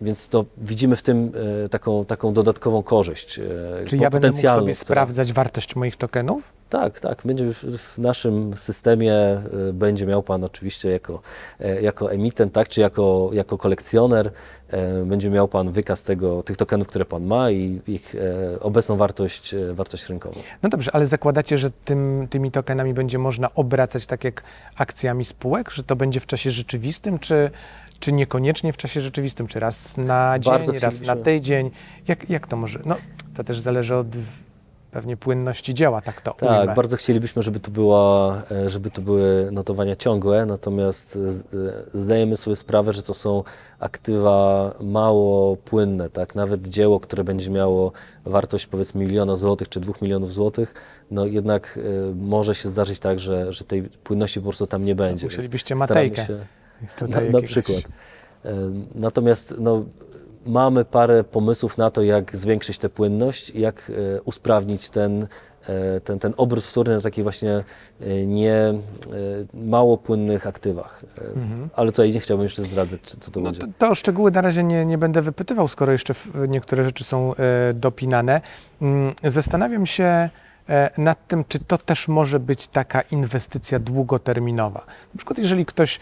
Więc 0.00 0.28
to 0.28 0.44
widzimy 0.58 0.96
w 0.96 1.02
tym 1.02 1.32
taką, 1.70 2.04
taką 2.04 2.32
dodatkową 2.34 2.82
korzyść. 2.82 3.40
Czy 3.86 3.96
ja 3.96 4.10
będę 4.10 4.30
mógł 4.30 4.42
sobie 4.42 4.74
sprawdzać 4.74 5.32
wartość 5.32 5.76
moich 5.76 5.96
tokenów? 5.96 6.56
Tak, 6.68 7.00
tak. 7.00 7.22
Będzie 7.24 7.54
w 7.54 7.98
naszym 7.98 8.56
systemie 8.56 9.42
y, 9.68 9.72
będzie 9.72 10.06
miał 10.06 10.22
Pan 10.22 10.44
oczywiście 10.44 10.90
jako, 10.90 11.20
e, 11.60 11.82
jako 11.82 12.12
emitent, 12.12 12.52
tak, 12.52 12.68
czy 12.68 12.80
jako, 12.80 13.30
jako 13.32 13.58
kolekcjoner, 13.58 14.30
e, 14.68 15.04
będzie 15.04 15.30
miał 15.30 15.48
Pan 15.48 15.72
wykaz 15.72 16.02
tego, 16.02 16.42
tych 16.42 16.56
tokenów, 16.56 16.88
które 16.88 17.04
Pan 17.04 17.24
ma 17.24 17.50
i 17.50 17.80
ich 17.86 18.14
e, 18.14 18.60
obecną 18.60 18.96
wartość, 18.96 19.54
wartość 19.72 20.08
rynkową. 20.08 20.40
No 20.62 20.68
dobrze, 20.68 20.90
ale 20.94 21.06
zakładacie, 21.06 21.58
że 21.58 21.70
tym, 21.84 22.26
tymi 22.30 22.50
tokenami 22.50 22.94
będzie 22.94 23.18
można 23.18 23.54
obracać 23.54 24.06
tak 24.06 24.24
jak 24.24 24.42
akcjami 24.76 25.24
spółek, 25.24 25.70
że 25.70 25.84
to 25.84 25.96
będzie 25.96 26.20
w 26.20 26.26
czasie 26.26 26.50
rzeczywistym, 26.50 27.18
czy, 27.18 27.50
czy 28.00 28.12
niekoniecznie 28.12 28.72
w 28.72 28.76
czasie 28.76 29.00
rzeczywistym, 29.00 29.46
czy 29.46 29.60
raz 29.60 29.96
na 29.96 30.38
dzień, 30.38 30.52
Bardzo 30.52 30.72
raz 30.72 31.00
na 31.02 31.16
tydzień? 31.16 31.70
Jak, 32.08 32.30
jak 32.30 32.46
to 32.46 32.56
może? 32.56 32.80
No, 32.84 32.96
to 33.34 33.44
też 33.44 33.60
zależy 33.60 33.96
od 33.96 34.06
pewnie 34.90 35.16
płynności 35.16 35.74
działa, 35.74 36.00
tak 36.00 36.20
to 36.20 36.30
Tak, 36.32 36.60
ujmę. 36.60 36.74
bardzo 36.74 36.96
chcielibyśmy, 36.96 37.42
żeby 37.42 37.60
to, 37.60 37.70
była, 37.70 38.42
e, 38.50 38.70
żeby 38.70 38.90
to 38.90 39.02
były 39.02 39.48
notowania 39.52 39.96
ciągłe, 39.96 40.46
natomiast 40.46 41.18
e, 41.94 41.98
zdajemy 41.98 42.36
sobie 42.36 42.56
sprawę, 42.56 42.92
że 42.92 43.02
to 43.02 43.14
są 43.14 43.44
aktywa 43.78 44.74
mało 44.80 45.56
płynne, 45.56 46.10
tak? 46.10 46.34
Nawet 46.34 46.68
dzieło, 46.68 47.00
które 47.00 47.24
będzie 47.24 47.50
miało 47.50 47.92
wartość 48.24 48.66
powiedzmy 48.66 49.04
miliona 49.04 49.36
złotych 49.36 49.68
czy 49.68 49.80
dwóch 49.80 50.02
milionów 50.02 50.32
złotych, 50.32 50.74
no 51.10 51.26
jednak 51.26 51.78
może 52.14 52.54
się 52.54 52.68
zdarzyć 52.68 52.98
tak, 52.98 53.18
że, 53.18 53.52
że 53.52 53.64
tej 53.64 53.82
płynności 53.82 54.40
po 54.40 54.44
prostu 54.44 54.66
tam 54.66 54.84
nie 54.84 54.94
będzie. 54.94 55.26
Musielibyście 55.26 55.74
matejkę. 55.74 56.26
Się, 56.26 56.38
na, 57.08 57.20
na 57.20 57.42
przykład. 57.42 57.82
Natomiast 58.94 59.54
no, 59.58 59.84
mamy 60.46 60.84
parę 60.84 61.24
pomysłów 61.24 61.78
na 61.78 61.90
to, 61.90 62.02
jak 62.02 62.36
zwiększyć 62.36 62.78
tę 62.78 62.88
płynność, 62.88 63.50
jak 63.50 63.92
e, 64.16 64.22
usprawnić 64.22 64.90
ten, 64.90 65.26
e, 65.68 66.00
ten, 66.00 66.18
ten 66.18 66.34
obrót 66.36 66.64
wtórny 66.64 66.96
na 66.96 67.00
takich 67.00 67.24
właśnie 67.24 67.64
e, 68.00 68.26
nie 68.26 68.74
mało 69.54 69.98
płynnych 69.98 70.46
aktywach. 70.46 71.04
Mhm. 71.18 71.68
Ale 71.74 71.92
tutaj 71.92 72.12
nie 72.12 72.20
chciałbym 72.20 72.44
jeszcze 72.44 72.62
zdradzać, 72.62 73.00
co 73.00 73.30
to 73.30 73.40
no 73.40 73.50
będzie. 73.50 73.60
To, 73.60 73.66
to 73.78 73.94
szczegóły 73.94 74.30
na 74.30 74.40
razie 74.40 74.64
nie, 74.64 74.86
nie 74.86 74.98
będę 74.98 75.22
wypytywał, 75.22 75.68
skoro 75.68 75.92
jeszcze 75.92 76.14
niektóre 76.48 76.84
rzeczy 76.84 77.04
są 77.04 77.32
dopinane. 77.74 78.40
Mm, 78.82 79.14
zastanawiam 79.24 79.86
się 79.86 80.30
nad 80.98 81.26
tym, 81.26 81.44
czy 81.48 81.58
to 81.58 81.78
też 81.78 82.08
może 82.08 82.40
być 82.40 82.68
taka 82.68 83.00
inwestycja 83.00 83.78
długoterminowa. 83.78 84.86
Na 85.14 85.18
przykład 85.18 85.38
jeżeli 85.38 85.66
ktoś 85.66 86.00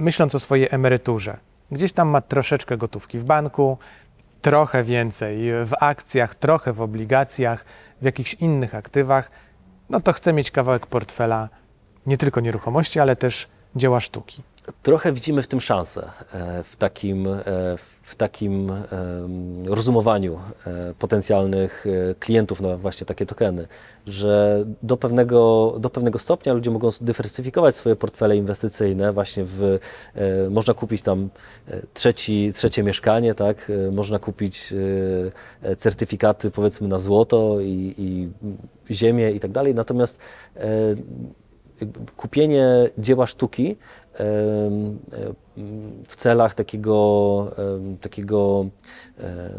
myśląc 0.00 0.34
o 0.34 0.40
swojej 0.40 0.68
emeryturze, 0.70 1.36
Gdzieś 1.72 1.92
tam 1.92 2.08
ma 2.08 2.20
troszeczkę 2.20 2.76
gotówki 2.76 3.18
w 3.18 3.24
banku, 3.24 3.78
trochę 4.42 4.84
więcej 4.84 5.38
w 5.52 5.72
akcjach, 5.80 6.34
trochę 6.34 6.72
w 6.72 6.80
obligacjach, 6.80 7.64
w 8.02 8.04
jakichś 8.04 8.34
innych 8.34 8.74
aktywach, 8.74 9.30
no 9.90 10.00
to 10.00 10.12
chce 10.12 10.32
mieć 10.32 10.50
kawałek 10.50 10.86
portfela 10.86 11.48
nie 12.06 12.18
tylko 12.18 12.40
nieruchomości, 12.40 13.00
ale 13.00 13.16
też 13.16 13.48
dzieła 13.76 14.00
sztuki. 14.00 14.42
Trochę 14.82 15.12
widzimy 15.12 15.42
w 15.42 15.46
tym 15.46 15.60
szansę, 15.60 16.10
e, 16.32 16.62
w 16.62 16.76
takim, 16.76 17.26
e, 17.26 17.42
w 18.02 18.16
takim 18.16 18.72
rozumowaniu 19.66 20.38
e, 20.66 20.94
potencjalnych 20.98 21.84
klientów 22.20 22.60
na 22.60 22.76
właśnie 22.76 23.06
takie 23.06 23.26
tokeny, 23.26 23.66
że 24.06 24.64
do 24.82 24.96
pewnego, 24.96 25.74
do 25.80 25.90
pewnego 25.90 26.18
stopnia 26.18 26.52
ludzie 26.52 26.70
mogą 26.70 26.88
dywersyfikować 27.00 27.76
swoje 27.76 27.96
portfele 27.96 28.36
inwestycyjne, 28.36 29.12
właśnie 29.12 29.44
w, 29.46 29.78
można 30.50 30.74
kupić 30.74 31.02
tam 31.02 31.28
trzeci, 31.94 32.52
trzecie 32.54 32.82
mieszkanie, 32.82 33.34
tak? 33.34 33.72
można 33.92 34.18
kupić 34.18 34.74
certyfikaty 35.78 36.50
powiedzmy 36.50 36.88
na 36.88 36.98
złoto 36.98 37.60
i, 37.60 37.94
i 38.88 38.94
ziemię 38.94 39.30
i 39.30 39.40
tak 39.40 39.50
dalej, 39.50 39.74
natomiast 39.74 40.18
kupienie 42.16 42.66
dzieła 42.98 43.26
sztuki 43.26 43.76
w 46.08 46.16
celach 46.16 46.54
takiego, 46.54 47.50
takiego 48.00 48.66
e, 49.20 49.50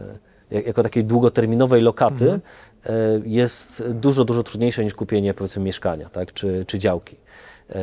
jak- 0.52 0.68
jako 0.68 0.84
takiej 0.84 1.04
długoterminowej 1.04 1.82
lokaty 1.82 2.24
Mhm. 2.24 2.42
e, 2.86 2.92
jest 3.26 3.84
dużo, 3.90 4.26
dużo 4.26 4.44
trudniejsze 4.44 4.84
niż 4.84 4.94
kupienie 4.94 5.34
powiedzmy 5.34 5.64
mieszkania 5.64 6.10
tak, 6.10 6.34
czy, 6.34 6.66
czy 6.68 6.80
działki. 6.80 7.16
E, 7.70 7.76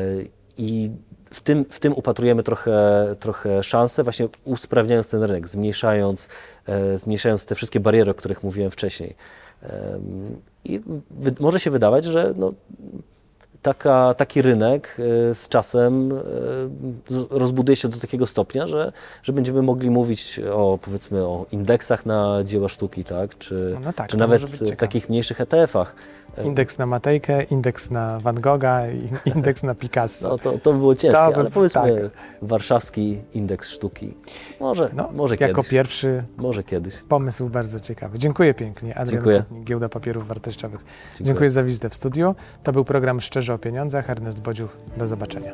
I 0.57 0.91
w 1.31 1.41
tym, 1.41 1.65
w 1.71 1.81
tym 1.81 1.93
upatrujemy 1.93 2.43
trochę, 2.43 3.07
trochę 3.21 3.63
szansę, 3.63 4.03
właśnie 4.03 4.29
usprawniając 4.45 5.09
ten 5.09 5.23
rynek, 5.23 5.49
zmniejszając, 5.49 6.29
zmniejszając 6.97 7.45
te 7.47 7.55
wszystkie 7.55 7.81
bariery, 7.81 8.11
o 8.11 8.15
których 8.15 8.43
mówiłem 8.43 8.71
wcześniej. 8.71 9.15
I 10.65 10.81
może 11.41 11.61
się 11.61 11.71
wydawać, 11.71 12.05
że 12.05 12.35
no, 12.37 12.53
taka, 13.63 14.15
taki 14.15 14.43
rynek 14.43 14.97
e, 15.31 15.35
z 15.35 15.49
czasem 15.49 16.13
e, 16.13 16.19
rozbuduje 17.31 17.77
się 17.77 17.89
do 17.89 17.99
takiego 17.99 18.27
stopnia, 18.27 18.67
że, 18.67 18.93
że 19.23 19.33
będziemy 19.33 19.63
mogli 19.63 19.91
mówić 19.91 20.41
o 20.53 20.79
powiedzmy 20.83 21.25
o 21.25 21.47
indeksach 21.53 22.07
na 22.07 22.45
dzieła 22.45 22.69
sztuki, 22.69 23.05
tak? 23.05 23.39
czy, 23.39 23.77
No 23.85 23.93
tak, 23.93 24.09
czy 24.09 24.17
nawet 24.17 24.43
takich 24.79 25.09
mniejszych 25.09 25.41
ETF-ach. 25.41 25.95
E, 26.39 26.45
Indeks 26.47 26.79
na 26.79 26.87
Matejkę, 26.87 27.43
indeks 27.43 27.91
na 27.91 28.21
Van 28.21 28.41
Gogha 28.41 28.81
indeks 29.35 29.63
na 29.63 29.75
Picasso. 29.75 30.29
No 30.29 30.39
to, 30.39 30.59
to 30.59 30.73
by 30.73 30.79
było 30.79 30.95
ciężkie, 30.95 31.19
To 31.21 31.29
by- 31.31 31.37
ale 31.37 31.51
powiedzmy 31.51 31.83
tak. 31.83 32.11
warszawski 32.43 33.19
indeks 33.35 33.71
sztuki. 33.71 34.15
Może, 34.61 34.91
No, 34.93 35.09
może 35.15 35.35
jako 35.41 35.55
kiedyś. 35.55 35.71
pierwszy 35.71 36.23
Może 36.37 36.65
kiedyś. 36.65 36.95
pomysł 37.09 37.49
bardzo 37.49 37.81
ciekawy. 37.81 38.19
Dziękuję 38.19 38.55
pięknie. 38.55 38.95
Adrian 38.99 39.11
Dziękuję. 39.17 39.45
Giełda 39.65 39.89
Papierów 39.89 40.29
Wartościowych. 40.29 40.85
Dziękuję 41.21 41.51
za 41.51 41.63
wizytę 41.63 41.91
w 41.91 41.95
studiu. 41.95 42.35
To 42.63 42.73
był 42.73 42.85
program 42.85 43.21
Szczerze 43.21 43.48
Podróże 43.49 43.69
o 43.69 43.73
pieniądzach. 43.73 44.11
Ernest 44.11 44.41
Bodziuch, 44.41 44.77
do 44.97 45.07
zobaczenia. 45.07 45.53